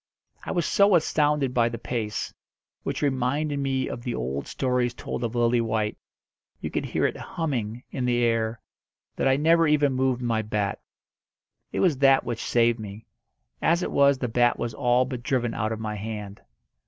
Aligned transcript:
I 0.43 0.51
was 0.51 0.65
so 0.65 0.95
astounded 0.95 1.53
by 1.53 1.69
the 1.69 1.77
pace 1.77 2.33
which 2.81 3.03
reminded 3.03 3.59
me 3.59 3.87
of 3.87 4.01
the 4.01 4.15
old 4.15 4.47
stories 4.47 4.95
told 4.95 5.23
of 5.23 5.35
Lillywhite; 5.35 5.95
you 6.59 6.71
could 6.71 6.85
hear 6.87 7.05
it 7.05 7.15
"humming" 7.17 7.83
in 7.91 8.05
the 8.05 8.23
air 8.23 8.59
that 9.15 9.27
I 9.27 9.35
never 9.35 9.67
even 9.67 9.93
moved 9.93 10.23
my 10.23 10.41
bat. 10.41 10.79
It 11.71 11.81
was 11.81 11.99
that 11.99 12.23
which 12.23 12.41
saved 12.43 12.79
me. 12.79 13.05
As 13.61 13.83
it 13.83 13.91
was 13.91 14.17
the 14.17 14.27
bat 14.27 14.57
was 14.57 14.73
all 14.73 15.05
but 15.05 15.21
driven 15.21 15.53
out 15.53 15.71
of 15.71 15.79
my 15.79 15.93
hand. 15.93 16.41